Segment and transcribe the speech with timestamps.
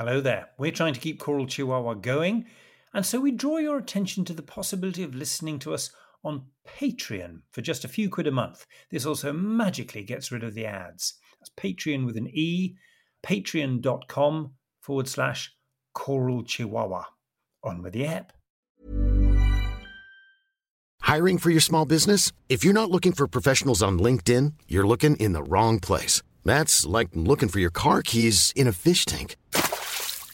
[0.00, 0.48] Hello there.
[0.56, 2.46] We're trying to keep Choral Chihuahua going,
[2.94, 5.90] and so we draw your attention to the possibility of listening to us
[6.24, 8.64] on Patreon for just a few quid a month.
[8.90, 11.18] This also magically gets rid of the ads.
[11.38, 12.76] That's Patreon with an E,
[13.22, 15.54] patreon.com forward slash
[15.92, 17.04] Choral Chihuahua.
[17.62, 18.32] On with the app.
[21.02, 22.32] Hiring for your small business?
[22.48, 26.22] If you're not looking for professionals on LinkedIn, you're looking in the wrong place.
[26.42, 29.36] That's like looking for your car keys in a fish tank.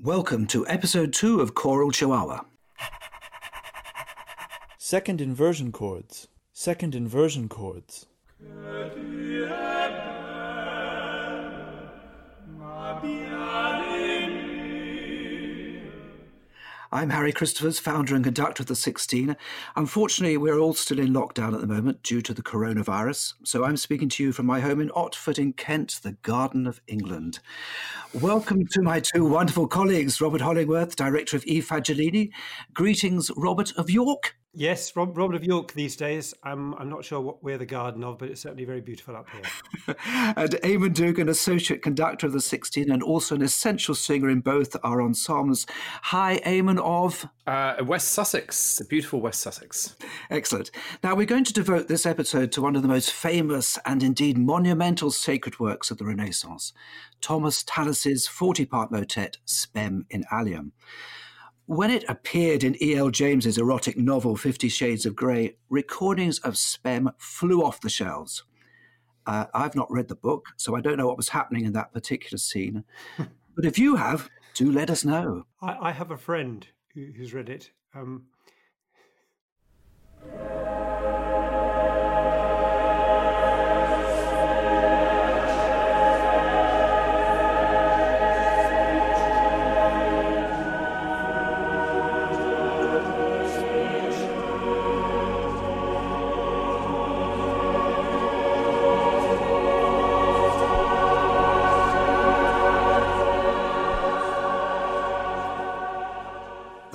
[0.00, 2.40] Welcome to episode two of Choral Chihuahua.
[4.76, 6.26] Second inversion chords.
[6.52, 8.06] Second inversion chords.
[16.94, 19.36] I'm Harry Christophers, founder and conductor of the 16.
[19.74, 23.34] Unfortunately, we're all still in lockdown at the moment due to the coronavirus.
[23.42, 26.80] So I'm speaking to you from my home in Otford in Kent, the Garden of
[26.86, 27.40] England.
[28.12, 31.60] Welcome to my two wonderful colleagues, Robert Hollingworth, director of E.
[31.60, 32.30] Fagellini.
[32.72, 34.36] Greetings, Robert of York.
[34.56, 36.32] Yes, Rob, Robert of York these days.
[36.44, 39.26] I'm, I'm not sure what we're the garden of, but it's certainly very beautiful up
[39.30, 39.96] here.
[40.36, 44.76] and Eamon Dougan, associate conductor of the 16 and also an essential singer in both
[44.84, 45.66] our ensembles.
[46.02, 49.96] Hi, Eamon of uh, West Sussex, the beautiful West Sussex.
[50.30, 50.70] Excellent.
[51.02, 54.38] Now we're going to devote this episode to one of the most famous and indeed
[54.38, 56.72] monumental sacred works of the Renaissance,
[57.20, 60.70] Thomas Tallis's 40-part motet Spem in Alium.
[61.66, 63.10] When it appeared in E.L.
[63.10, 68.44] James's erotic novel Fifty Shades of Grey, recordings of Spem flew off the shelves.
[69.26, 71.92] Uh, I've not read the book, so I don't know what was happening in that
[71.92, 72.84] particular scene.
[73.16, 75.46] but if you have, do let us know.
[75.62, 77.70] I, I have a friend who, who's read it.
[77.94, 78.24] Um...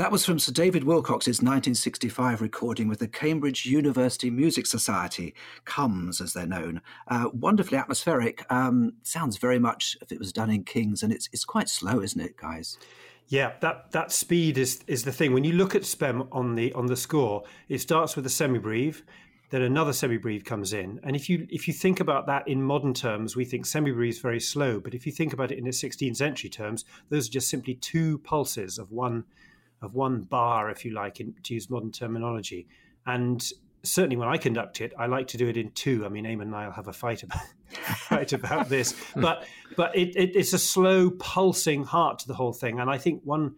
[0.10, 6.20] That was from Sir David Willcocks's 1965 recording with the Cambridge University Music Society, CUMS
[6.20, 6.82] as they're known.
[7.08, 8.44] Uh, wonderfully atmospheric.
[8.52, 12.02] Um, sounds very much if it was done in Kings, and it's it's quite slow,
[12.02, 12.80] isn't it, guys?
[13.28, 15.32] Yeah, that that speed is is the thing.
[15.32, 19.04] When you look at Spem on the on the score, it starts with a semibreve,
[19.52, 21.00] then another semibreve comes in.
[21.04, 24.20] And if you if you think about that in modern terms, we think semibreve is
[24.20, 24.80] very slow.
[24.80, 27.76] But if you think about it in the 16th century terms, those are just simply
[27.76, 29.26] two pulses of one
[29.82, 32.68] of one bar, if you like, in, to use modern terminology.
[33.06, 33.46] And
[33.84, 36.06] certainly when I conduct it, I like to do it in two.
[36.06, 37.42] I mean, Aim and I'll have a fight about
[37.98, 39.46] fight about this, but
[39.76, 42.80] but it, it, it's a slow pulsing heart to the whole thing.
[42.80, 43.56] And I think one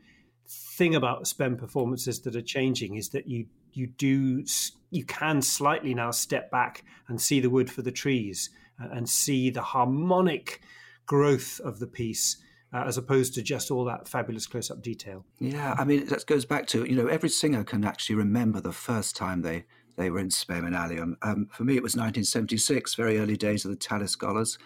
[0.48, 4.44] thing about Spem performances that are changing is that you you do
[4.90, 9.50] you can slightly now step back and see the wood for the trees and see
[9.50, 10.62] the harmonic
[11.06, 12.38] growth of the piece
[12.74, 15.26] uh, as opposed to just all that fabulous close up detail.
[15.40, 18.72] Yeah, I mean, that goes back to, you know, every singer can actually remember the
[18.72, 19.66] first time they,
[19.98, 21.16] they were in Spem in Alium.
[21.22, 24.58] Um, for me, it was 1976, very early days of the Tallis Scholars.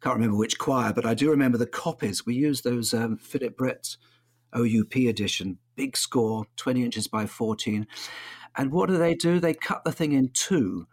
[0.00, 2.24] Can't remember which choir, but I do remember the copies.
[2.24, 3.96] We used those um, Philip Brett
[4.54, 7.86] OUP edition, big score, 20 inches by 14.
[8.56, 9.40] And what do they do?
[9.40, 10.86] They cut the thing in two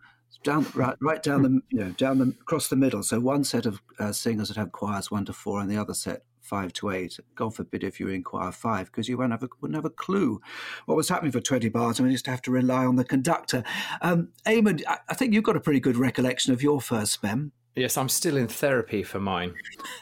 [0.43, 3.01] down right, right down the you know down the across the middle.
[3.01, 5.93] So one set of uh, singers would have choirs one to four, and the other
[5.93, 7.19] set five to eight.
[7.35, 10.41] God forbid if you inquire five, because you won't have a, wouldn't have a clue
[10.85, 13.63] what was happening for 20 bars, and we just have to rely on the conductor.
[14.01, 17.51] Um, Eamon, I, I think you've got a pretty good recollection of your first spem.
[17.75, 19.53] Yes, I'm still in therapy for mine.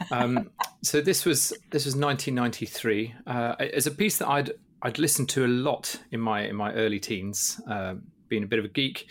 [0.09, 0.51] Um,
[0.81, 3.13] so this was this was 1993.
[3.27, 4.51] Uh, it's a piece that I'd
[4.81, 7.95] I'd listened to a lot in my in my early teens, uh,
[8.29, 9.07] being a bit of a geek,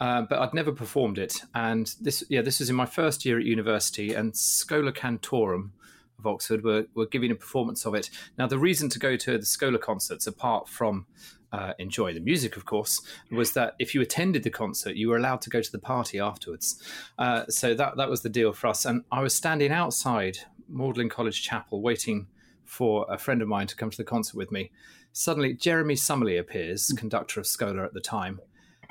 [0.00, 1.42] uh, but I'd never performed it.
[1.54, 5.70] And this, yeah, this was in my first year at university, and Schola Cantorum
[6.18, 8.10] of Oxford were, were giving a performance of it.
[8.38, 11.06] Now, the reason to go to the Schola concerts, apart from
[11.52, 13.00] uh, enjoy the music, of course,
[13.30, 16.18] was that if you attended the concert, you were allowed to go to the party
[16.18, 16.82] afterwards.
[17.18, 18.84] Uh, so that that was the deal for us.
[18.84, 20.38] And I was standing outside
[20.68, 22.26] Magdalen College Chapel, waiting
[22.64, 24.70] for a friend of mine to come to the concert with me.
[25.12, 28.40] Suddenly, Jeremy Summerly appears, conductor of Schola at the time.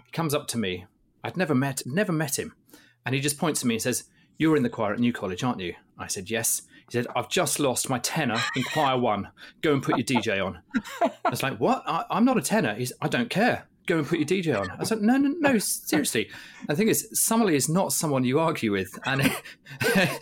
[0.06, 0.86] He comes up to me.
[1.24, 2.54] I'd never met never met him,
[3.06, 4.04] and he just points to me and says,
[4.38, 7.30] "You're in the choir at New College, aren't you?" I said, "Yes." He said, I've
[7.30, 9.30] just lost my tenor in choir one.
[9.62, 10.60] Go and put your DJ on.
[11.02, 11.84] I was like, What?
[11.88, 12.76] I, am not a tenor.
[12.76, 13.66] He's, I don't care.
[13.86, 14.70] Go and put your DJ on.
[14.78, 16.30] I said, No, no, no, seriously.
[16.68, 18.92] The thing is, Summerly is not someone you argue with.
[19.06, 19.34] And,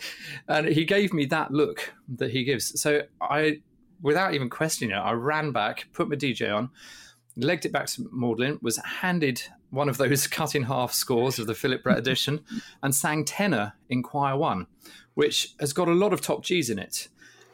[0.48, 2.80] and he gave me that look that he gives.
[2.80, 3.62] So I,
[4.00, 6.70] without even questioning it, I ran back, put my DJ on,
[7.36, 11.48] legged it back to Magdalen, was handed one of those cut in half scores of
[11.48, 12.44] the Philip Brett edition,
[12.84, 14.68] and sang tenor in choir one
[15.20, 17.08] which has got a lot of top G's in it.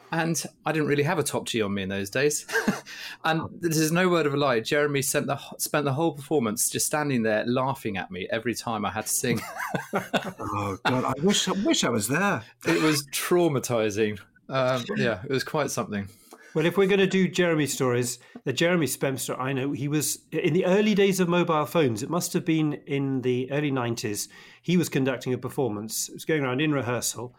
[0.09, 2.47] And I didn't really have a top G on me in those days.
[3.25, 4.61] and this is no word of a lie.
[4.61, 8.85] Jeremy spent the, spent the whole performance just standing there laughing at me every time
[8.85, 9.41] I had to sing.
[9.93, 11.03] oh, God.
[11.03, 12.41] I wish, I wish I was there.
[12.65, 14.17] It was traumatizing.
[14.47, 16.07] Um, yeah, it was quite something.
[16.53, 20.19] Well, if we're going to do Jeremy stories, the Jeremy Spemster, I know he was
[20.31, 22.01] in the early days of mobile phones.
[22.01, 24.29] It must have been in the early 90s.
[24.61, 26.07] He was conducting a performance.
[26.07, 27.35] It was going around in rehearsal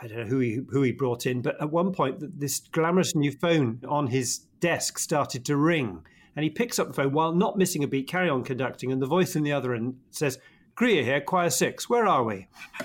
[0.00, 3.14] I don't know who he who he brought in, but at one point, this glamorous
[3.14, 6.04] new phone on his desk started to ring,
[6.34, 9.00] and he picks up the phone while not missing a beat, carry on conducting, and
[9.00, 10.38] the voice in the other end says,
[10.74, 11.88] "Greer here, choir six.
[11.88, 12.48] Where are we?"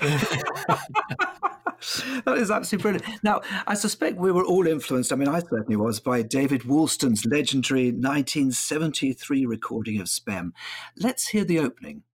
[2.24, 3.24] that is absolutely brilliant.
[3.24, 7.26] Now, I suspect we were all influenced, I mean, I certainly was, by David Wulstan's
[7.26, 10.52] legendary 1973 recording of Spem.
[10.96, 12.04] Let's hear the opening.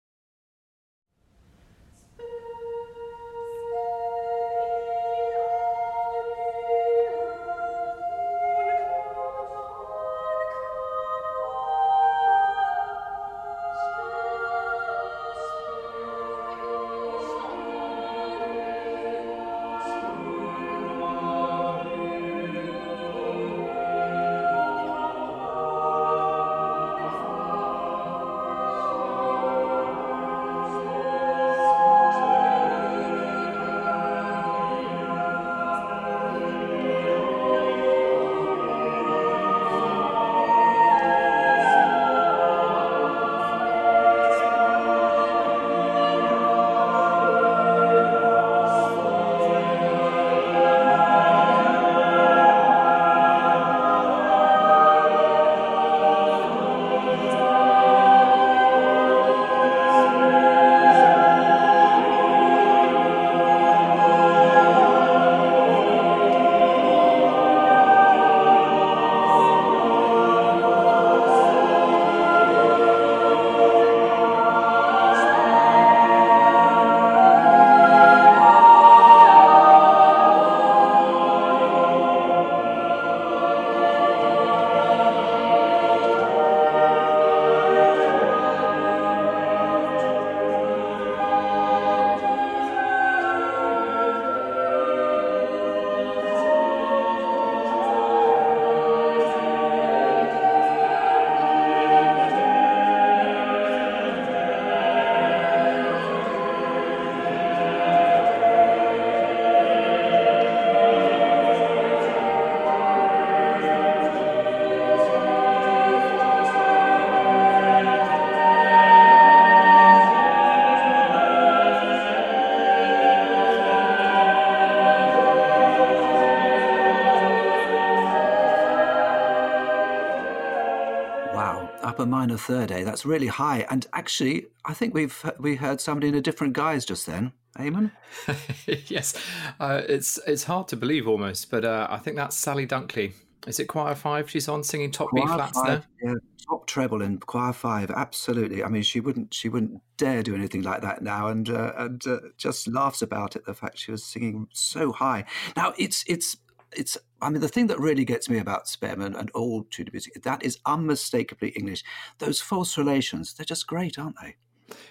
[132.49, 132.83] Third A.
[132.83, 133.67] That's really high.
[133.69, 137.33] And actually, I think we've we heard somebody in a different guise just then.
[137.59, 137.91] Eamon?
[138.89, 139.15] yes,
[139.61, 143.13] uh, it's it's hard to believe almost, but uh, I think that's Sally Dunkley.
[143.47, 144.31] Is it choir five?
[144.31, 146.13] She's on singing top choir B flats five, there.
[146.13, 147.91] Yeah, top treble in choir five.
[147.91, 148.65] Absolutely.
[148.65, 152.07] I mean, she wouldn't she wouldn't dare do anything like that now, and uh, and
[152.07, 153.45] uh, just laughs about it.
[153.45, 155.25] The fact she was singing so high.
[155.55, 156.37] Now it's it's
[156.73, 159.91] it's I mean the thing that really gets me about Spem and, and all Tudor
[159.93, 161.85] music that is unmistakably English.
[162.19, 164.37] Those false relations, they're just great, aren't they?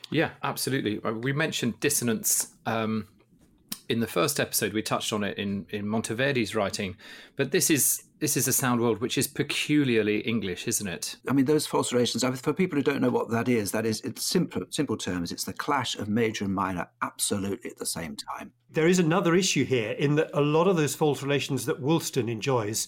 [0.09, 0.99] Yeah, absolutely.
[1.03, 3.07] Uh, we mentioned dissonance um,
[3.89, 4.73] in the first episode.
[4.73, 6.97] We touched on it in in Monteverdi's writing,
[7.35, 11.17] but this is this is a sound world which is peculiarly English, isn't it?
[11.29, 14.01] I mean, those false relations, for people who don't know what that is, that is,
[14.01, 18.15] it's simple, simple terms, it's the clash of major and minor absolutely at the same
[18.15, 18.51] time.
[18.71, 22.29] There is another issue here in that a lot of those false relations that Wulstan
[22.29, 22.87] enjoys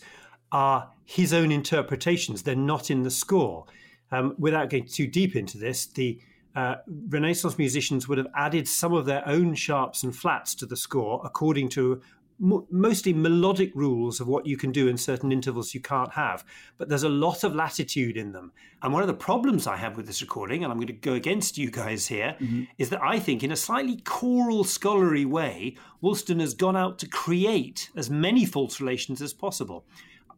[0.51, 2.41] are his own interpretations.
[2.41, 3.65] They're not in the score.
[4.11, 6.19] Um, without getting too deep into this, the
[6.55, 6.75] uh,
[7.09, 11.21] Renaissance musicians would have added some of their own sharps and flats to the score
[11.23, 12.01] according to
[12.39, 16.45] mostly melodic rules of what you can do in certain intervals you can't have.
[16.77, 18.51] But there's a lot of latitude in them.
[18.81, 21.13] And one of the problems I have with this recording, and I'm going to go
[21.13, 22.63] against you guys here, mm-hmm.
[22.77, 27.07] is that I think, in a slightly choral, scholarly way, Wulstan has gone out to
[27.07, 29.85] create as many false relations as possible.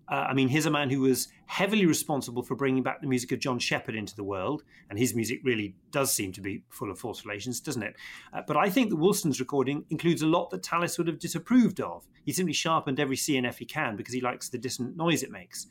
[0.09, 3.31] Uh, I mean, here's a man who was heavily responsible for bringing back the music
[3.31, 6.91] of John Sheppard into the world, and his music really does seem to be full
[6.91, 7.95] of false relations, doesn't it?
[8.33, 11.79] Uh, but I think that Wulstan's recording includes a lot that Tallis would have disapproved
[11.79, 12.05] of.
[12.25, 15.23] He simply sharpened every C and F he can because he likes the dissonant noise
[15.23, 15.67] it makes.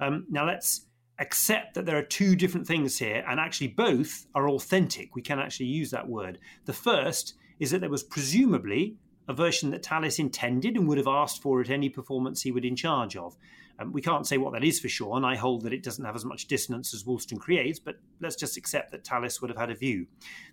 [0.00, 0.86] Um, now let's
[1.18, 5.14] accept that there are two different things here, and actually both are authentic.
[5.14, 6.38] We can actually use that word.
[6.64, 8.96] The first is that there was presumably
[9.28, 12.64] a version that Tallis intended and would have asked for at any performance he was
[12.64, 13.36] in charge of.
[13.78, 16.04] Um, we can't say what that is for sure, and I hold that it doesn't
[16.04, 19.58] have as much dissonance as Wulstan creates, but let's just accept that Tallis would have
[19.58, 20.06] had a view.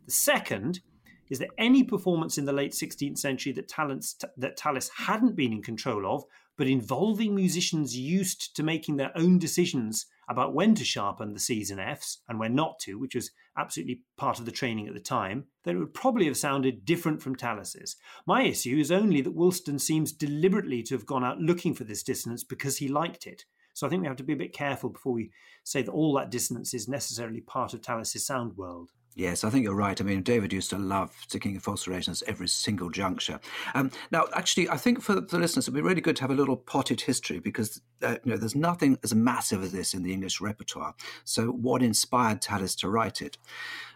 [0.06, 0.82] The second
[1.30, 5.54] is that any performance in the late 16th century that, Tallis, that Tallis hadn't been
[5.54, 6.24] in control of,
[6.60, 11.72] but involving musicians used to making their own decisions about when to sharpen the C's
[11.72, 15.00] and F's and when not to, which was absolutely part of the training at the
[15.00, 17.96] time, then it would probably have sounded different from Tallis's.
[18.28, 22.04] My issue is only that Wulstan seems deliberately to have gone out looking for this
[22.04, 23.46] dissonance because he liked it.
[23.74, 25.32] So I think we have to be a bit careful before we
[25.64, 28.92] say that all that dissonance is necessarily part of Tallis's sound world.
[29.16, 30.00] Yes, I think you're right.
[30.00, 33.40] I mean, David used to love sticking in false relations every single juncture.
[33.74, 36.36] Um, now, actually, I think for the listeners, it'd be really good to have a
[36.36, 40.14] little potted history because uh, you know there's nothing as massive as this in the
[40.14, 40.94] English repertoire.
[41.26, 43.38] So, what inspired Tallis to write it?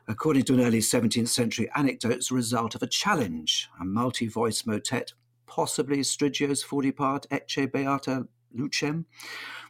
[0.08, 4.66] According to an early 17th century anecdote, it's a result of a challenge, a multi-voice
[4.66, 5.14] motet,
[5.48, 9.06] possibly Striggio's 40 part Ecce Beata Lucem,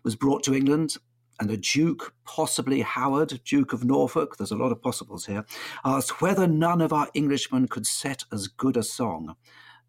[0.03, 0.97] was brought to England
[1.39, 5.45] and the Duke, possibly Howard, Duke of Norfolk, there's a lot of possibles here,
[5.83, 9.35] asked whether none of our Englishmen could set as good a song.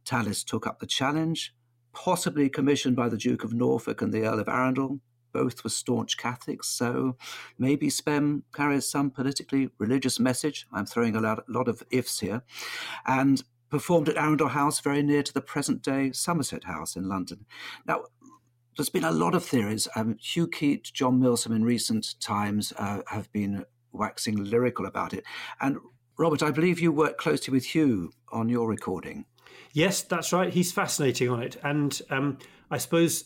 [0.05, 1.55] Tallis took up the challenge,
[1.93, 5.01] possibly commissioned by the Duke of Norfolk and the Earl of Arundel.
[5.33, 7.17] Both were staunch Catholics, so
[7.59, 10.67] maybe Spem carries some politically religious message.
[10.73, 12.43] I'm throwing a lot, a lot of ifs here.
[13.05, 13.43] And
[13.75, 17.47] performed at Arundel House, very near to the present day Somerset House in London.
[17.85, 18.05] Now,
[18.77, 19.89] there's been a lot of theories.
[19.97, 25.25] Um, Hugh Keyte, John Milsom in recent times uh, have been waxing lyrical about it.
[25.61, 25.79] And
[26.19, 29.27] Robert, I believe you worked closely with Hugh on your recording.
[29.73, 30.53] Yes, that's right.
[30.53, 31.57] He's fascinating on it.
[31.63, 32.39] And um,
[32.71, 33.25] I suppose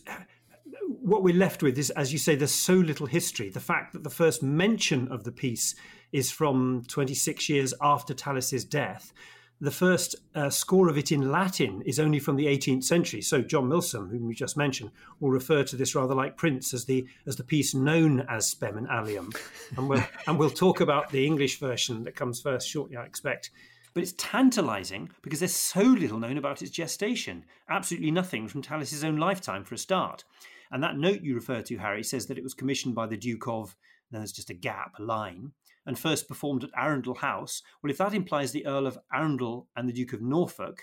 [0.86, 3.50] what we're left with is, as you say, there's so little history.
[3.50, 5.74] The fact that the first mention of the piece
[6.12, 9.12] is from 26 years after Tallis's death
[9.60, 13.20] the first uh, score of it in Latin is only from the 18th century.
[13.20, 16.84] So John Milsom, whom we just mentioned, will refer to this rather like Prince as
[16.84, 19.34] the as the piece known as Spem and Alium,
[19.76, 23.50] and we'll and we'll talk about the English version that comes first shortly, I expect.
[23.94, 27.44] But it's tantalising because there's so little known about its gestation.
[27.68, 30.24] Absolutely nothing from Tallis's own lifetime, for a start.
[30.70, 33.48] And that note you refer to, Harry, says that it was commissioned by the Duke
[33.48, 33.74] of.
[34.10, 35.52] Then there's just a gap, a line
[35.88, 39.88] and first performed at Arundel House, well, if that implies the Earl of Arundel and
[39.88, 40.82] the Duke of Norfolk,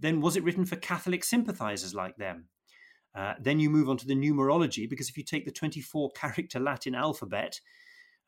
[0.00, 2.46] then was it written for Catholic sympathisers like them?
[3.14, 6.58] Uh, then you move on to the numerology, because if you take the 24 character
[6.58, 7.60] Latin alphabet,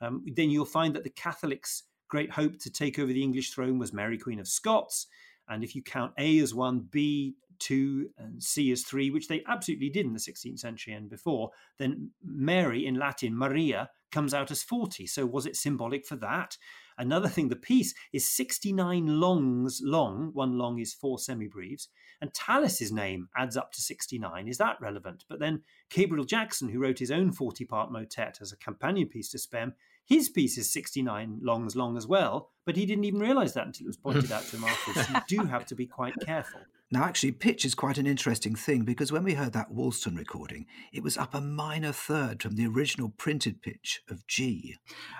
[0.02, 3.78] um, then you'll find that the Catholics' great hope to take over the English throne
[3.78, 5.06] was Mary, Queen of Scots.
[5.48, 9.42] And if you count A as one, B two, and C as three, which they
[9.48, 14.50] absolutely did in the 16th century and before, then Mary in Latin, Maria, comes out
[14.50, 15.06] as 40.
[15.06, 16.56] So was it symbolic for that?
[16.96, 20.30] Another thing, the piece is 69 longs long.
[20.32, 21.86] One long is four semibreves.
[22.20, 24.48] And Tallis's name adds up to 69.
[24.48, 25.24] Is that relevant?
[25.28, 29.30] But then Gabriel Jackson, who wrote his own 40 part motet as a companion piece
[29.30, 29.74] to Spem,
[30.04, 33.84] his piece is 69 longs long as well, but he didn't even realize that until
[33.84, 35.08] it was pointed out to him afterwards.
[35.10, 36.60] you do have to be quite careful.
[36.90, 40.64] Now, actually, pitch is quite an interesting thing because when we heard that Wulstan recording,
[40.90, 44.76] it was up a minor third from the original printed pitch of G.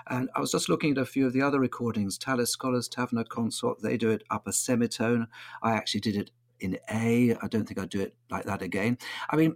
[0.07, 3.23] And I was just looking at a few of the other recordings, Tallis Scholars, Taverner
[3.23, 5.27] Consort, they do it up a semitone.
[5.61, 7.35] I actually did it in A.
[7.39, 8.97] I don't think I'd do it like that again.
[9.29, 9.55] I mean,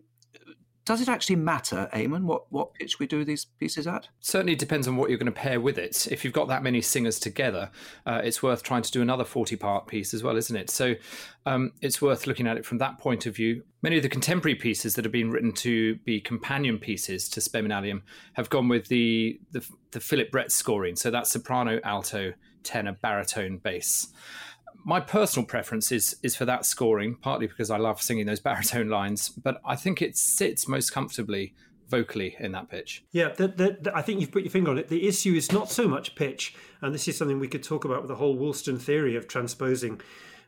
[0.85, 4.09] does it actually matter, Eamon, what, what pitch we do these pieces at?
[4.19, 6.07] Certainly depends on what you're going to pair with it.
[6.11, 7.71] If you've got that many singers together,
[8.05, 10.69] uh, it's worth trying to do another 40 part piece as well, isn't it?
[10.69, 10.95] So
[11.45, 13.63] um, it's worth looking at it from that point of view.
[13.81, 17.65] Many of the contemporary pieces that have been written to be companion pieces to Spem
[17.65, 18.01] in Alium
[18.33, 20.97] have gone with the, the, the Philip Brett scoring.
[20.97, 24.07] So that's soprano, alto, tenor, baritone, bass
[24.83, 28.89] my personal preference is is for that scoring, partly because I love singing those baritone
[28.89, 31.53] lines, but I think it sits most comfortably
[31.89, 33.03] vocally in that pitch.
[33.11, 34.87] Yeah, the, the, the, I think you've put your finger on it.
[34.87, 38.01] The issue is not so much pitch, and this is something we could talk about
[38.01, 40.01] with the whole Wulstan theory of transposing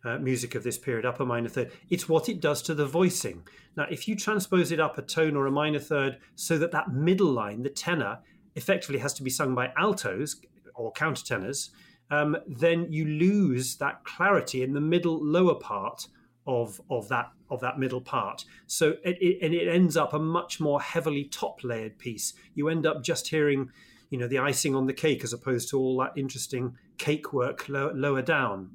[0.03, 1.71] uh, music of this period, upper minor third.
[1.89, 3.43] It's what it does to the voicing.
[3.75, 6.91] Now, if you transpose it up a tone or a minor third so that that
[6.91, 8.19] middle line, the tenor,
[8.55, 10.37] effectively has to be sung by altos
[10.73, 11.69] or countertenors,
[12.11, 16.07] um, then you lose that clarity in the middle lower part
[16.47, 18.45] of of that of that middle part.
[18.67, 22.33] So it, it, and it ends up a much more heavily top layered piece.
[22.53, 23.69] You end up just hearing,
[24.09, 27.67] you know, the icing on the cake as opposed to all that interesting cake work
[27.69, 28.71] low, lower down.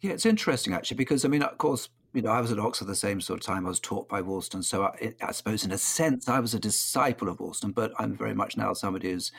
[0.00, 2.86] Yeah, it's interesting actually because I mean, of course, you know, I was at Oxford
[2.86, 3.66] the same sort of time.
[3.66, 6.58] I was taught by Wulstan, so I, I, suppose, in a sense, I was a
[6.58, 7.74] disciple of Wulstan.
[7.74, 9.32] But I'm very much now somebody who's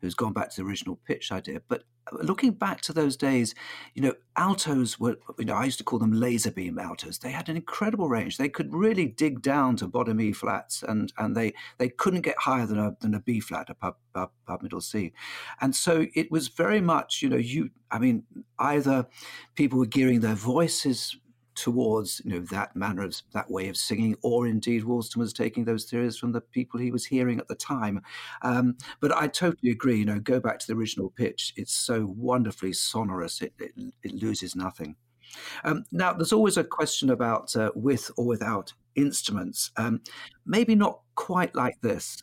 [0.00, 1.62] who's gone back to the original pitch idea.
[1.68, 3.54] But uh, looking back to those days,
[3.94, 7.20] you know, altos were, you know, I used to call them laser beam altos.
[7.20, 8.36] They had an incredible range.
[8.36, 12.38] They could really dig down to bottom E flats, and and they they couldn't get
[12.38, 15.12] higher than a than a B flat, a pub, pub, pub middle C.
[15.60, 17.70] And so it was very much, you know, you.
[17.92, 18.24] I mean,
[18.58, 19.06] either
[19.54, 21.16] people were gearing their voices
[21.54, 25.64] towards you know that manner of that way of singing, or indeed Wulstan was taking
[25.64, 28.02] those theories from the people he was hearing at the time.
[28.42, 29.98] Um, but I totally agree.
[29.98, 34.14] You know, go back to the original pitch; it's so wonderfully sonorous; it, it, it
[34.14, 34.96] loses nothing.
[35.64, 39.70] Um, now, there's always a question about uh, with or without instruments.
[39.76, 40.00] Um,
[40.46, 42.22] maybe not quite like this.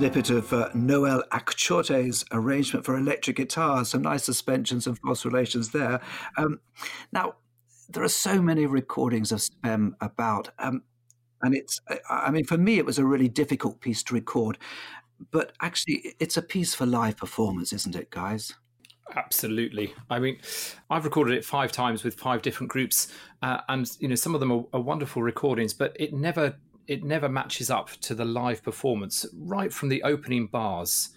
[0.00, 3.84] Snippet of uh, Noel Akchote's arrangement for electric guitar.
[3.84, 6.00] Some nice suspensions and false relations there.
[6.38, 6.58] Um,
[7.12, 7.34] now,
[7.90, 10.84] there are so many recordings of Spem about, um,
[11.42, 14.56] and it's, I mean, for me, it was a really difficult piece to record,
[15.30, 18.54] but actually, it's a piece for live performance, isn't it, guys?
[19.14, 19.92] Absolutely.
[20.08, 20.38] I mean,
[20.88, 24.40] I've recorded it five times with five different groups, uh, and you know some of
[24.40, 26.56] them are, are, wonderful recordings, but it never
[26.90, 31.10] it never matches up to the live performance right from the opening bars.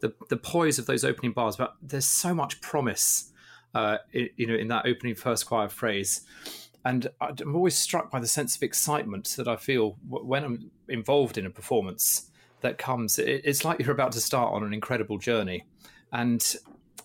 [0.00, 3.30] The the poise of those opening bars but there's so much promise
[3.72, 6.22] uh, you know in that opening first choir phrase.
[6.84, 11.38] And I'm always struck by the sense of excitement that I feel when I'm involved
[11.38, 12.28] in a performance
[12.60, 13.20] that comes.
[13.20, 15.64] It's like you're about to start on an incredible journey.
[16.12, 16.44] And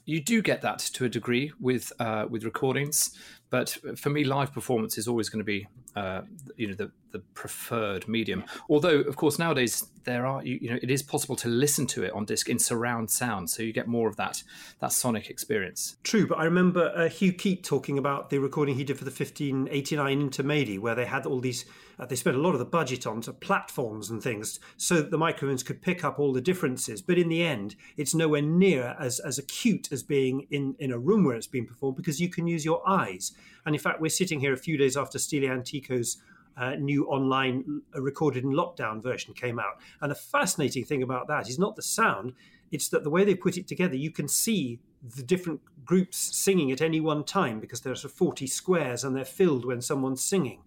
[0.06, 3.16] you do get that to a degree with uh, with recordings
[3.50, 6.22] but for me, live performance is always going to be, uh,
[6.58, 8.44] you know, the, the preferred medium.
[8.70, 12.04] Although, of course, nowadays there are, you, you, know, it is possible to listen to
[12.04, 14.44] it on disc in surround sound, so you get more of that
[14.80, 15.96] that sonic experience.
[16.04, 19.10] True, but I remember uh, Hugh Keyte talking about the recording he did for the
[19.10, 21.66] 1589 Intermedi, where they had all these,
[21.98, 25.10] uh, they spent a lot of the budget on to platforms and things, so that
[25.10, 27.02] the microphones could pick up all the differences.
[27.02, 31.00] But in the end, it's nowhere near as as acute as being in in a
[31.00, 33.32] room where it's being performed because you can use your eyes.
[33.68, 36.24] And in fact, we're sitting here a few days after Stile Antico's
[36.56, 39.82] uh, new online uh, recorded in lockdown version came out.
[40.00, 42.32] And the fascinating thing about that is not the sound,
[42.72, 46.72] it's that the way they put it together, you can see the different groups singing
[46.72, 50.64] at any one time because there's 40 squares and they're filled when someone's singing.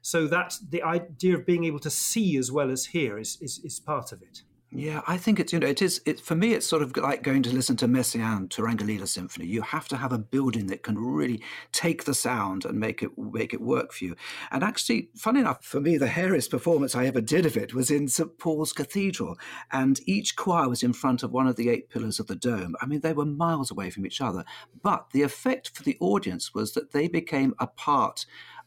[0.00, 3.58] So that's the idea of being able to see as well as hear is, is,
[3.64, 4.42] is part of it.
[4.76, 7.22] Yeah, I think it's you know it is it for me it's sort of like
[7.22, 9.46] going to listen to Messiaen Turangalila Symphony.
[9.46, 13.16] You have to have a building that can really take the sound and make it
[13.16, 14.16] make it work for you.
[14.50, 17.88] And actually, funny enough, for me, the hairiest performance I ever did of it was
[17.88, 19.38] in St Paul's Cathedral,
[19.70, 22.74] and each choir was in front of one of the eight pillars of the dome.
[22.80, 24.44] I mean, they were miles away from each other,
[24.82, 28.26] but the effect for the audience was that they became a part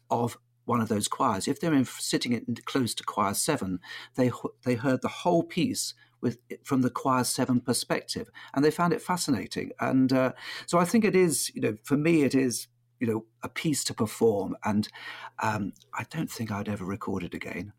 [0.10, 1.48] of one of those choirs.
[1.48, 3.80] If they're in, sitting in, close to choir seven,
[4.16, 4.32] they
[4.64, 9.02] they heard the whole piece with from the choir seven perspective, and they found it
[9.02, 9.72] fascinating.
[9.80, 10.34] And uh,
[10.66, 12.68] so I think it is, you know, for me, it is
[13.00, 14.88] you know a piece to perform, and
[15.40, 17.74] um, I don't think I'd ever record it again.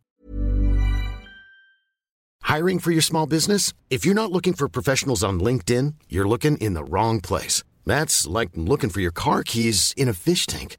[2.43, 3.75] Hiring for your small business?
[3.91, 7.63] If you're not looking for professionals on LinkedIn, you're looking in the wrong place.
[7.85, 10.79] That's like looking for your car keys in a fish tank.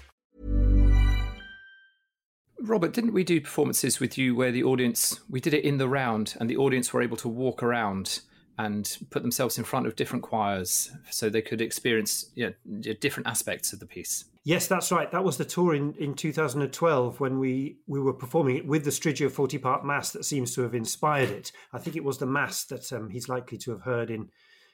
[2.61, 5.89] Robert, didn't we do performances with you where the audience, we did it in the
[5.89, 8.21] round and the audience were able to walk around
[8.57, 13.27] and put themselves in front of different choirs so they could experience you know, different
[13.27, 14.25] aspects of the piece?
[14.43, 15.11] Yes, that's right.
[15.11, 18.91] That was the tour in, in 2012 when we, we were performing it with the
[18.91, 21.51] Striggio 40 part mass that seems to have inspired it.
[21.73, 24.29] I think it was the mass that um, he's likely to have heard in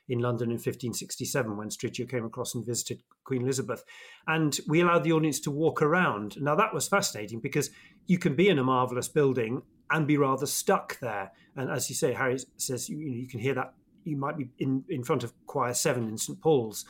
[0.10, 3.84] in London in 1567 when Striggio came across and visited Queen Elizabeth.
[4.28, 6.42] And we allowed the audience to walk around.
[6.42, 7.70] Now, that was fascinating because
[8.06, 11.32] you can be in a marvelous building and be rather stuck there.
[11.56, 14.84] And as you say, Harry says, you, you can hear that you might be in,
[14.90, 16.40] in front of choir seven in St.
[16.42, 16.86] Paul's.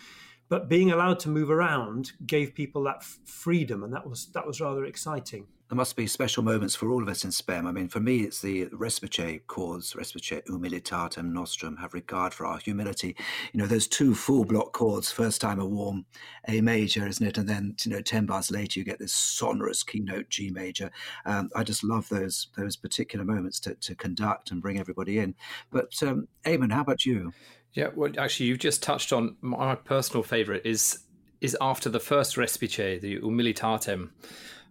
[0.50, 4.48] But being allowed to move around gave people that f- freedom, and that was that
[4.48, 7.68] was rather exciting there must be special moments for all of us in SPEM.
[7.68, 12.58] I mean, for me, it's the respice chords, respice humilitatem nostrum, have regard for our
[12.58, 13.18] humility.
[13.52, 16.06] You know, those two full block chords, first time a warm
[16.48, 17.38] A major, isn't it?
[17.38, 20.90] And then, you know, 10 bars later, you get this sonorous keynote G major.
[21.26, 25.36] Um, I just love those those particular moments to, to conduct and bring everybody in.
[25.70, 27.34] But, um, Eamon, how about you?
[27.74, 31.00] Yeah, well, actually, you've just touched on my personal favorite is
[31.42, 34.10] is after the first respice, the humilitatem.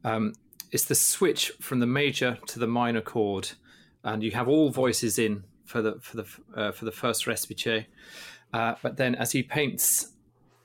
[0.03, 0.33] Um,
[0.73, 3.51] it's the switch from the major to the minor chord,
[4.05, 7.87] and you have all voices in for the for the uh, for the first respice.
[8.53, 10.13] Uh, but then, as he paints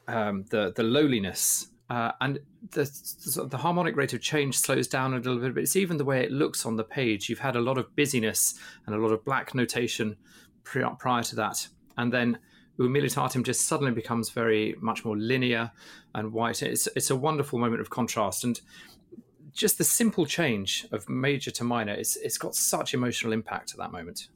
[0.07, 2.39] um, the the lowliness uh, and
[2.71, 6.05] the, the harmonic rate of change slows down a little bit, but it's even the
[6.05, 7.27] way it looks on the page.
[7.27, 8.53] You've had a lot of busyness
[8.85, 10.15] and a lot of black notation
[10.63, 12.37] prior to that, and then
[12.79, 15.71] Humilitatem just suddenly becomes very much more linear
[16.15, 16.63] and white.
[16.63, 18.59] It's it's a wonderful moment of contrast, and
[19.53, 23.77] just the simple change of major to minor, it's it's got such emotional impact at
[23.77, 24.27] that moment.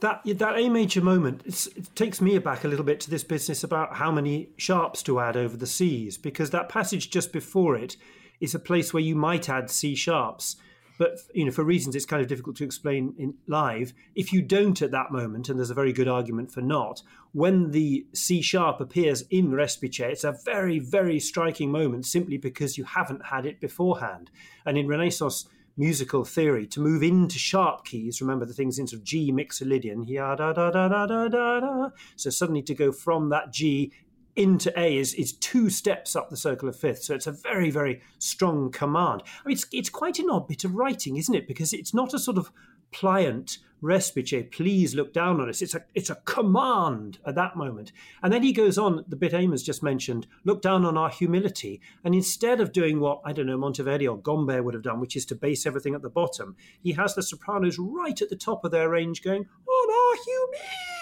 [0.00, 3.64] That that A major moment it takes me back a little bit to this business
[3.64, 7.96] about how many sharps to add over the C's because that passage just before it
[8.40, 10.56] is a place where you might add C sharps
[10.98, 13.92] but you know, for reasons it's kind of difficult to explain in live.
[14.14, 17.02] If you don't at that moment, and there's a very good argument for not,
[17.32, 22.78] when the C sharp appears in Respice, it's a very, very striking moment simply because
[22.78, 24.30] you haven't had it beforehand.
[24.64, 29.00] And in Renaissance musical theory, to move into sharp keys, remember the things in sort
[29.00, 31.90] of G mixolydian, da da da da da da da.
[32.16, 33.92] So suddenly to go from that G
[34.36, 37.04] into A is, is two steps up the circle of fifth.
[37.04, 39.22] So it's a very, very strong command.
[39.44, 41.46] I mean, it's, it's quite an odd bit of writing, isn't it?
[41.46, 42.50] Because it's not a sort of
[42.92, 45.60] pliant respice, please look down on us.
[45.60, 47.92] It's a it's a command at that moment.
[48.22, 51.80] And then he goes on, the bit Eamon's just mentioned, look down on our humility.
[52.02, 55.16] And instead of doing what, I don't know, Monteverdi or Gombert would have done, which
[55.16, 58.64] is to base everything at the bottom, he has the sopranos right at the top
[58.64, 60.93] of their range going, on our humility,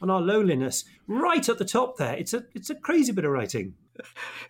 [0.00, 2.14] on our lowliness, right at the top there.
[2.14, 3.74] It's a it's a crazy bit of writing.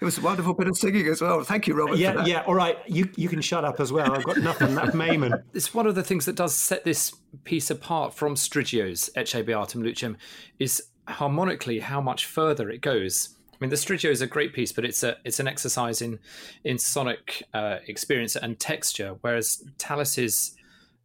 [0.01, 1.43] It was a wonderful bit of singing as well.
[1.43, 1.99] Thank you, Robert.
[1.99, 2.43] Yeah, yeah.
[2.47, 4.13] All right, you you can shut up as well.
[4.15, 4.75] I've got nothing.
[4.75, 5.43] That Mayman.
[5.55, 9.83] It's one of the things that does set this piece apart from Striggio's Ecce Beatum
[9.83, 10.17] Lucem
[10.59, 13.37] is harmonically how much further it goes.
[13.53, 16.19] I mean, the Striggio is a great piece, but it's a it's an exercise in
[16.65, 20.57] in sonic uh, experience and texture, whereas Tallis is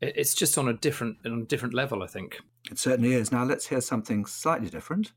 [0.02, 2.04] it's just on a different on a different level.
[2.04, 2.40] I think
[2.72, 3.32] it certainly is.
[3.32, 5.14] Now let's hear something slightly different.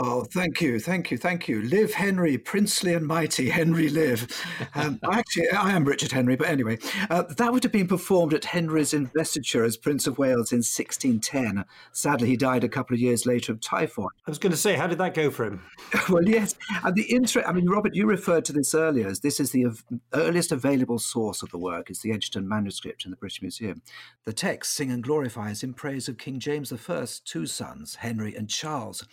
[0.00, 1.60] Oh, thank you, thank you, thank you.
[1.60, 4.28] Live Henry, princely and mighty, Henry live.
[4.76, 6.78] Um, actually, I am Richard Henry, but anyway,
[7.10, 11.64] uh, that would have been performed at Henry's investiture as Prince of Wales in 1610.
[11.90, 14.10] Sadly, he died a couple of years later of typhoid.
[14.24, 15.64] I was going to say, how did that go for him?
[16.08, 17.48] well, yes, and the interest.
[17.48, 19.08] I mean, Robert, you referred to this earlier.
[19.08, 19.82] As this is the av-
[20.14, 21.90] earliest available source of the work.
[21.90, 23.82] It's the Egerton manuscript in the British Museum.
[24.26, 28.48] The text sing and glorifies in praise of King James I's two sons, Henry and
[28.48, 29.04] Charles,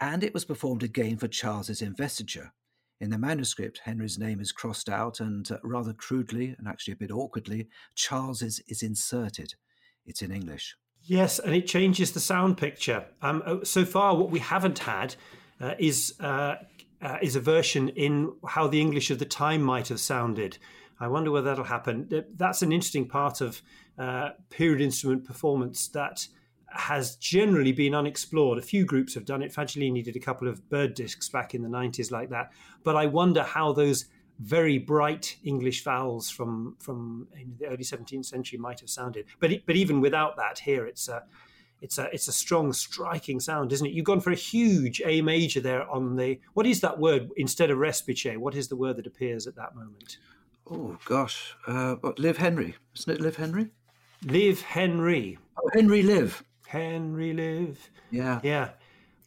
[0.00, 2.52] and it was performed again for Charles's investiture.
[3.00, 6.96] In the manuscript, Henry's name is crossed out, and uh, rather crudely and actually a
[6.96, 9.54] bit awkwardly, Charles's is inserted.
[10.06, 10.76] It's in English.
[11.02, 13.04] Yes, and it changes the sound picture.
[13.20, 15.16] Um, oh, so far, what we haven't had
[15.60, 16.54] uh, is uh,
[17.02, 20.56] uh, is a version in how the English of the time might have sounded.
[20.98, 22.08] I wonder whether that'll happen.
[22.34, 23.60] That's an interesting part of
[23.98, 26.26] uh, period instrument performance that
[26.74, 28.58] has generally been unexplored.
[28.58, 29.52] A few groups have done it.
[29.52, 32.52] Fagiolini did a couple of bird discs back in the 90s like that.
[32.82, 34.06] But I wonder how those
[34.40, 39.26] very bright English vowels from from the early 17th century might have sounded.
[39.38, 41.22] But but even without that, here it's a
[41.80, 43.92] it's a it's a strong, striking sound, isn't it?
[43.92, 47.70] You've gone for a huge A major there on the what is that word instead
[47.70, 48.36] of respice?
[48.36, 50.18] What is the word that appears at that moment?
[50.68, 52.74] Oh gosh, uh, what Live Henry?
[52.96, 53.70] Isn't it Live Henry?
[54.24, 55.38] Live Henry.
[55.62, 56.42] Oh, Henry Live.
[56.74, 57.90] Henry relive.
[58.10, 58.40] Yeah.
[58.42, 58.70] Yeah.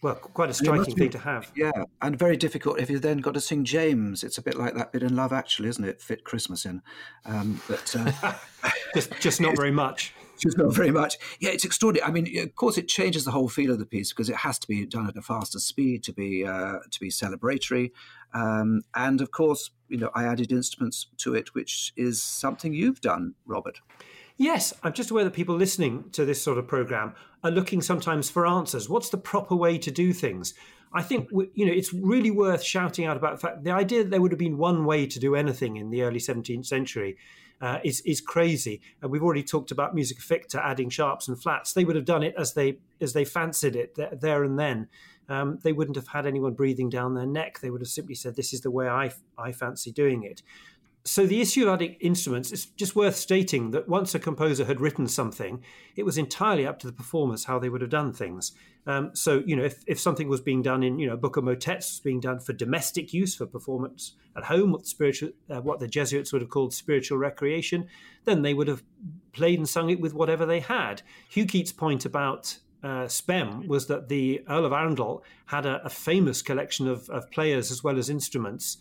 [0.01, 1.51] Well, quite a striking thing to have.
[1.55, 1.71] Yeah,
[2.03, 4.23] and very difficult if you then got to sing James.
[4.23, 6.01] It's a bit like that bit in Love Actually, isn't it?
[6.01, 6.83] Fit Christmas in,
[7.25, 8.33] um, but uh,
[8.93, 10.13] just just not very much.
[10.37, 11.15] Just not very much.
[11.39, 12.07] Yeah, it's extraordinary.
[12.07, 14.59] I mean, of course, it changes the whole feel of the piece because it has
[14.59, 17.89] to be done at a faster speed to be uh, to be celebratory,
[18.35, 23.01] um, and of course, you know, I added instruments to it, which is something you've
[23.01, 23.79] done, Robert.
[24.37, 27.15] Yes, I'm just aware that people listening to this sort of program
[27.47, 28.89] are looking sometimes for answers.
[28.89, 30.53] What's the proper way to do things?
[30.93, 34.09] I think you know it's really worth shouting out about the fact the idea that
[34.09, 37.17] there would have been one way to do anything in the early 17th century
[37.61, 38.81] uh, is is crazy.
[39.01, 41.73] And we've already talked about musica ficta adding sharps and flats.
[41.73, 44.87] They would have done it as they as they fancied it there and then.
[45.29, 47.59] Um, they wouldn't have had anyone breathing down their neck.
[47.59, 50.41] They would have simply said, "This is the way I I fancy doing it."
[51.07, 55.63] So the Isuladic instruments, it's just worth stating that once a composer had written something,
[55.95, 58.51] it was entirely up to the performers how they would have done things.
[58.85, 61.37] Um, so, you know, if, if something was being done in, you know, a book
[61.37, 65.29] of motets was being done for domestic use, for performance at home, what the, spiritual,
[65.49, 67.87] uh, what the Jesuits would have called spiritual recreation,
[68.25, 68.83] then they would have
[69.31, 71.03] played and sung it with whatever they had.
[71.29, 75.89] Hugh Keyte's point about uh, Spem was that the Earl of Arundel had a, a
[75.89, 78.77] famous collection of, of, players as well as instruments.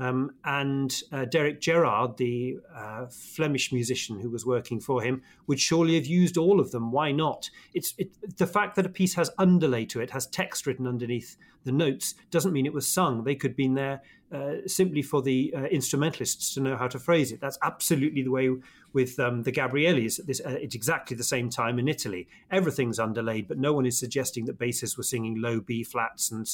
[0.00, 5.58] Um, and uh, Derick Gerarde, the uh, Flemish musician who was working for him, would
[5.58, 6.92] surely have used all of them.
[6.92, 7.50] Why not?
[7.74, 11.36] It's it, the fact that a piece has underlay to it, has text written underneath
[11.64, 13.24] the notes, doesn't mean it was sung.
[13.24, 16.98] They could have been there uh, simply for the uh, instrumentalists to know how to
[16.98, 17.40] phrase it.
[17.40, 18.50] That's absolutely the way
[18.92, 20.24] with um, the Gabrielis.
[20.24, 22.28] This, uh, it's exactly the same time in Italy.
[22.50, 26.46] Everything's underlaid, but no one is suggesting that bassists were singing low B flats and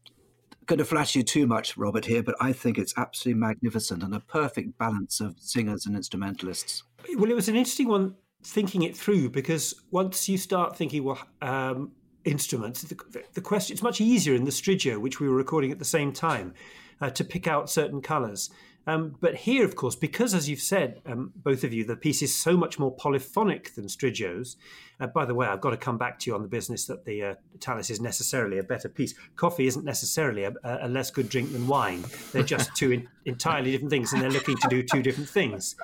[0.67, 4.13] going to flash you too much, Robert, here, but I think it's absolutely magnificent and
[4.13, 6.83] a perfect balance of singers and instrumentalists.
[7.17, 11.21] Well, it was an interesting one thinking it through because once you start thinking, well,
[11.41, 11.93] um,
[12.25, 15.79] instruments, the, the, question it's much easier in the Striggio, which we were recording at
[15.79, 16.55] the same time,
[17.01, 18.51] uh, to pick out certain colours.
[18.87, 22.21] Um, but here, of course, because as you've said, um, both of you, the piece
[22.21, 24.57] is so much more polyphonic than Striggio's.
[24.99, 27.05] Uh, by the way, I've got to come back to you on the business that
[27.05, 29.15] the uh, Tallis is necessarily a better piece.
[29.37, 32.05] Coffee isn't necessarily a, a less good drink than wine.
[32.33, 35.77] They're just two in, entirely different things, and they're looking to do two different things.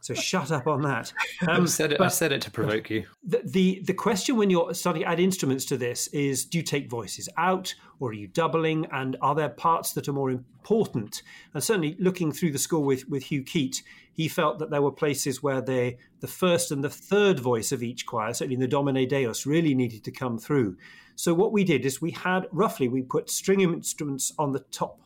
[0.00, 1.12] So shut up on that.
[1.48, 2.00] Um, I said it.
[2.00, 3.04] I said it to provoke you.
[3.24, 6.62] The, the, the question when you're starting to add instruments to this is: Do you
[6.62, 8.86] take voices out, or are you doubling?
[8.92, 11.22] And are there parts that are more important?
[11.52, 14.92] And certainly, looking through the score with with Hugh Keyte, he felt that there were
[14.92, 18.68] places where the the first and the third voice of each choir, certainly in the
[18.68, 20.76] Domine Deus, really needed to come through.
[21.16, 25.00] So what we did is we had roughly we put string instruments on the top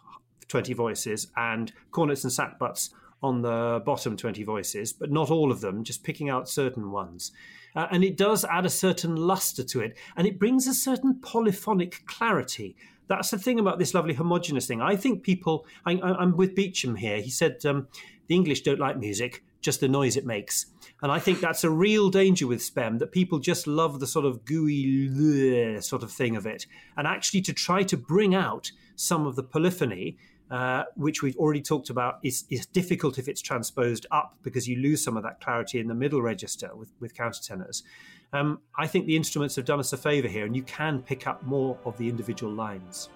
[0.49, 2.91] 20 voices and cornets and sackbuts
[3.23, 7.33] on the bottom 20 voices, but not all of them, just picking out certain ones.
[7.75, 11.21] Uh, and it does add a certain luster to it, and it brings a certain
[11.21, 12.77] polyphonic clarity.
[13.09, 14.81] That's the thing about this lovely homogenous thing.
[14.81, 17.21] I think people, I, am with Beecham here.
[17.21, 17.89] He said um,
[18.27, 20.67] the English don't like music, just the noise it makes.
[21.03, 24.25] And I think that's a real danger with SPEM that people just love the sort
[24.25, 26.67] of gooey sort of thing of it.
[26.97, 30.17] And actually, to try to bring out some of the polyphony
[30.51, 34.77] uh, which we've already talked about, is, is difficult if it's transposed up because you
[34.77, 37.83] lose some of that clarity in the middle register with, with countertenors.
[38.33, 41.27] Um, I think the instruments have done us a favour here, and you can pick
[41.27, 43.09] up more of the individual lines.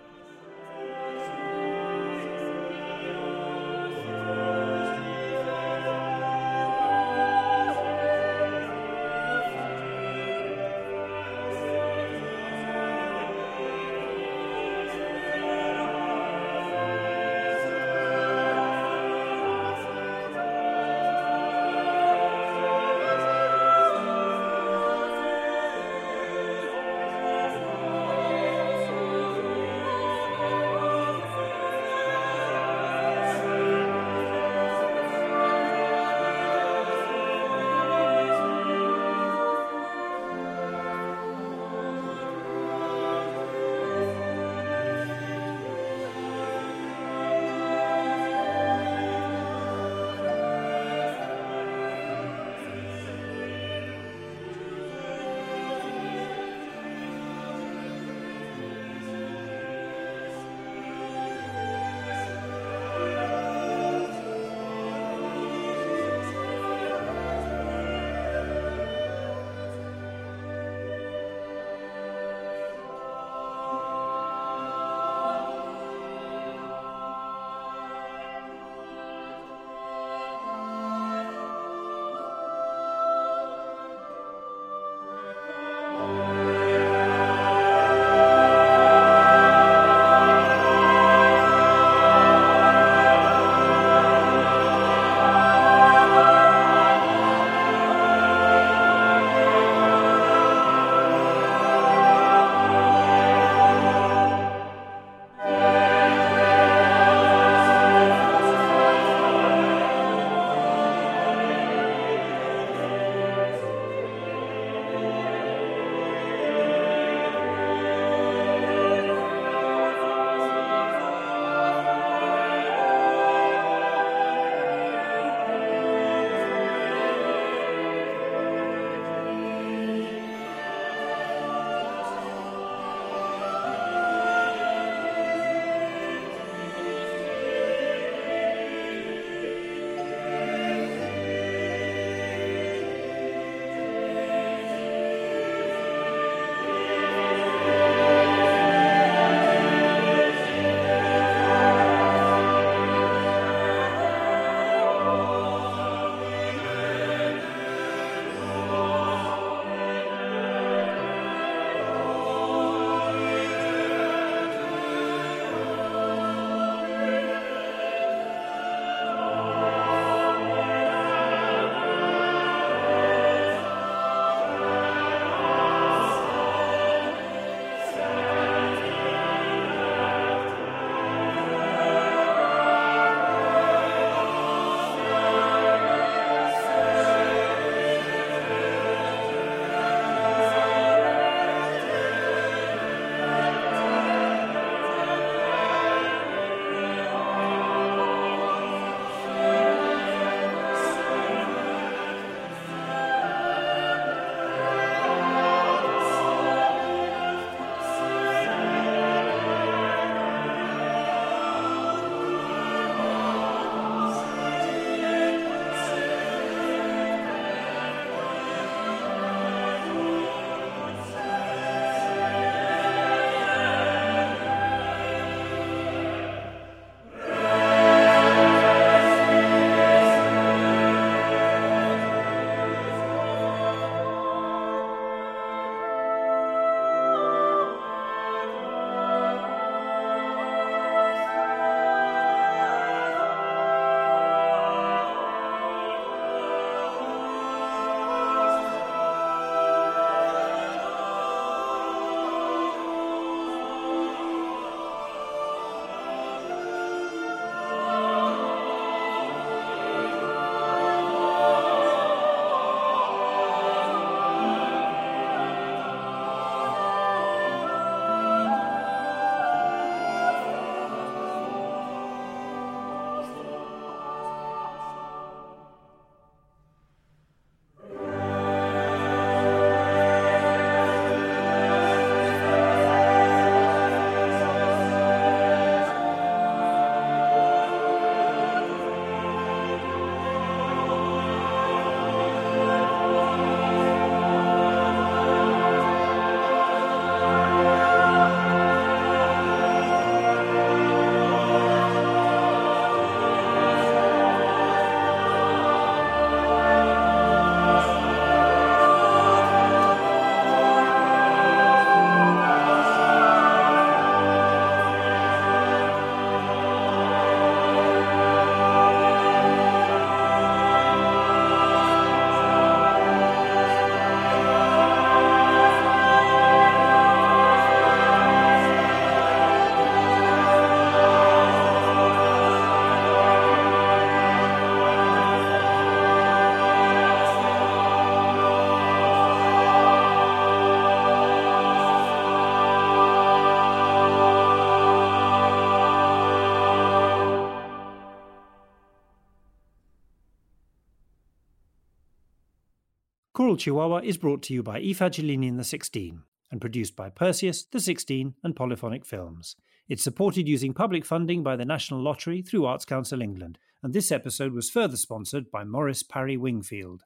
[353.61, 357.78] Chihuahua is brought to you by I Fagiolini the 16 and produced by Perseus, the
[357.78, 359.54] 16 and Polyphonic Films.
[359.86, 364.11] It's supported using public funding by the National Lottery through Arts Council England, and this
[364.11, 367.02] episode was further sponsored by Morris Parry Wingfield.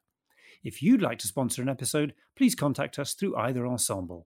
[0.63, 4.25] If you'd like to sponsor an episode, please contact us through either ensemble.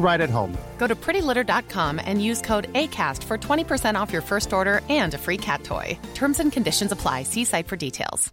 [0.00, 0.56] right at home.
[0.78, 5.18] Go to prettylitter.com and use code ACAST for 20% off your first order and a
[5.18, 5.96] free cat toy.
[6.14, 7.22] Terms and conditions apply.
[7.24, 8.32] See site for details.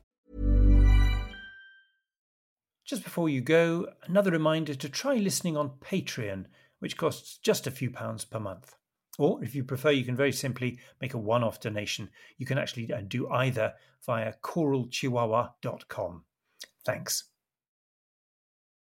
[2.88, 6.46] Just before you go, another reminder to try listening on Patreon,
[6.80, 8.76] which costs just a few pounds per month.
[9.20, 12.10] Or if you prefer, you can very simply make a one off donation.
[12.38, 13.74] You can actually uh, do either
[14.06, 16.24] via choralchihuahua.com.
[16.86, 17.26] Thanks.